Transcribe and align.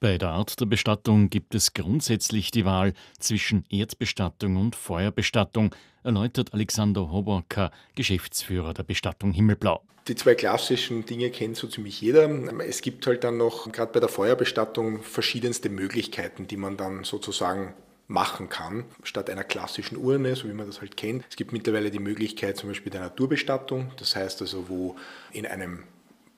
Bei 0.00 0.16
der 0.16 0.28
Art 0.28 0.60
der 0.60 0.66
Bestattung 0.66 1.28
gibt 1.28 1.56
es 1.56 1.74
grundsätzlich 1.74 2.52
die 2.52 2.64
Wahl 2.64 2.92
zwischen 3.18 3.64
Erdbestattung 3.68 4.56
und 4.56 4.76
Feuerbestattung, 4.76 5.74
erläutert 6.04 6.54
Alexander 6.54 7.10
Hoborka, 7.10 7.72
Geschäftsführer 7.96 8.74
der 8.74 8.84
Bestattung 8.84 9.32
Himmelblau. 9.32 9.82
Die 10.06 10.14
zwei 10.14 10.36
klassischen 10.36 11.04
Dinge 11.04 11.30
kennt 11.30 11.56
so 11.56 11.66
ziemlich 11.66 12.00
jeder. 12.00 12.30
Es 12.60 12.80
gibt 12.80 13.08
halt 13.08 13.24
dann 13.24 13.38
noch, 13.38 13.72
gerade 13.72 13.92
bei 13.92 13.98
der 13.98 14.08
Feuerbestattung, 14.08 15.02
verschiedenste 15.02 15.68
Möglichkeiten, 15.68 16.46
die 16.46 16.56
man 16.56 16.76
dann 16.76 17.02
sozusagen 17.02 17.74
machen 18.06 18.48
kann, 18.48 18.84
statt 19.02 19.28
einer 19.28 19.42
klassischen 19.42 19.98
Urne, 19.98 20.36
so 20.36 20.48
wie 20.48 20.54
man 20.54 20.68
das 20.68 20.80
halt 20.80 20.96
kennt. 20.96 21.24
Es 21.28 21.34
gibt 21.34 21.52
mittlerweile 21.52 21.90
die 21.90 21.98
Möglichkeit 21.98 22.56
zum 22.56 22.68
Beispiel 22.68 22.92
der 22.92 23.00
Naturbestattung, 23.00 23.90
das 23.98 24.14
heißt 24.14 24.42
also, 24.42 24.68
wo 24.68 24.94
in 25.32 25.44
einem 25.44 25.82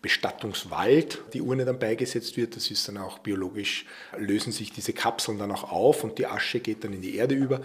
Bestattungswald 0.03 1.23
die 1.35 1.43
Urne 1.43 1.65
dann 1.65 1.79
beigesetzt 1.79 2.37
wird. 2.37 2.57
Das 2.57 2.71
ist 2.71 2.89
dann 2.89 2.97
auch 2.97 3.19
biologisch, 3.19 3.85
lösen 4.17 4.53
sich 4.53 4.73
diese 4.73 4.93
Kapseln 4.93 5.39
dann 5.39 5.53
auch 5.53 5.71
auf 5.71 6.05
und 6.05 6.19
die 6.19 6.27
Asche 6.27 6.61
geht 6.61 6.85
dann 6.85 6.93
in 6.93 7.03
die 7.03 7.17
Erde 7.17 7.35
über. 7.35 7.61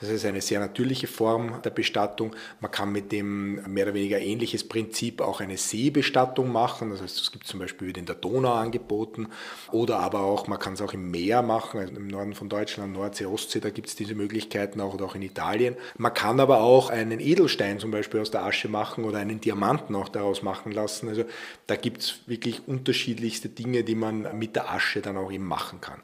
Das 0.00 0.08
ist 0.08 0.24
eine 0.24 0.40
sehr 0.40 0.60
natürliche 0.60 1.06
Form 1.06 1.60
der 1.62 1.70
Bestattung. 1.70 2.34
Man 2.60 2.70
kann 2.70 2.90
mit 2.90 3.12
dem 3.12 3.60
mehr 3.70 3.84
oder 3.84 3.94
weniger 3.94 4.18
ähnliches 4.18 4.66
Prinzip 4.66 5.20
auch 5.20 5.40
eine 5.40 5.58
Seebestattung 5.58 6.50
machen. 6.50 6.90
Das 6.90 7.02
heißt, 7.02 7.20
es 7.20 7.30
gibt 7.30 7.46
zum 7.46 7.60
Beispiel 7.60 7.94
in 7.96 8.06
der 8.06 8.14
Donau 8.14 8.54
angeboten. 8.54 9.28
Oder 9.72 9.98
aber 9.98 10.20
auch, 10.20 10.46
man 10.46 10.58
kann 10.58 10.72
es 10.72 10.80
auch 10.80 10.94
im 10.94 11.10
Meer 11.10 11.42
machen, 11.42 11.80
also 11.80 11.94
im 11.94 12.06
Norden 12.06 12.34
von 12.34 12.48
Deutschland, 12.48 12.94
Nordsee, 12.94 13.26
Ostsee, 13.26 13.60
da 13.60 13.68
gibt 13.68 13.88
es 13.88 13.94
diese 13.94 14.14
Möglichkeiten 14.14 14.80
auch 14.80 14.94
oder 14.94 15.04
auch 15.04 15.14
in 15.14 15.22
Italien. 15.22 15.76
Man 15.98 16.14
kann 16.14 16.40
aber 16.40 16.62
auch 16.62 16.88
einen 16.88 17.20
Edelstein 17.20 17.78
zum 17.78 17.90
Beispiel 17.90 18.20
aus 18.20 18.30
der 18.30 18.44
Asche 18.44 18.68
machen 18.68 19.04
oder 19.04 19.18
einen 19.18 19.40
Diamanten 19.42 19.94
auch 19.94 20.08
daraus 20.08 20.42
machen 20.42 20.72
lassen. 20.72 21.10
Also 21.10 21.24
da 21.66 21.76
gibt 21.80 22.02
es 22.02 22.14
wirklich 22.26 22.66
unterschiedlichste 22.66 23.48
Dinge, 23.48 23.84
die 23.84 23.94
man 23.94 24.38
mit 24.38 24.56
der 24.56 24.70
Asche 24.70 25.00
dann 25.00 25.16
auch 25.16 25.32
eben 25.32 25.46
machen 25.46 25.80
kann. 25.80 26.00